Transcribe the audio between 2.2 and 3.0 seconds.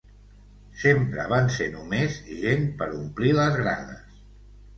gent per